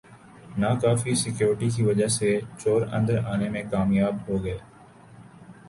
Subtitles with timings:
[0.57, 4.57] ناکافی سیکورٹی کی وجہ سےچور اندر آنے میں کامیاب ہوگئے